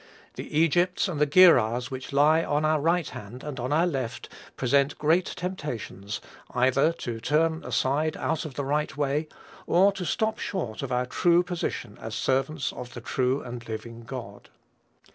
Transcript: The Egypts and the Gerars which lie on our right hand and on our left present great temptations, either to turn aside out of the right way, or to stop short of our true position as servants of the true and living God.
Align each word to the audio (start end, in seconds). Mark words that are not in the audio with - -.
The 0.33 0.57
Egypts 0.59 1.07
and 1.07 1.21
the 1.21 1.27
Gerars 1.31 1.91
which 1.91 2.11
lie 2.11 2.43
on 2.43 2.65
our 2.65 2.81
right 2.81 3.07
hand 3.07 3.43
and 3.43 3.59
on 3.59 3.71
our 3.71 3.85
left 3.85 4.29
present 4.57 4.97
great 4.97 5.27
temptations, 5.35 6.21
either 6.55 6.91
to 6.93 7.19
turn 7.19 7.63
aside 7.63 8.17
out 8.17 8.43
of 8.43 8.55
the 8.55 8.65
right 8.65 8.97
way, 8.97 9.27
or 9.67 9.91
to 9.91 10.03
stop 10.03 10.39
short 10.39 10.81
of 10.81 10.91
our 10.91 11.05
true 11.05 11.43
position 11.43 11.99
as 12.01 12.15
servants 12.15 12.73
of 12.73 12.95
the 12.95 13.01
true 13.01 13.43
and 13.43 13.67
living 13.69 14.01
God. 14.01 14.49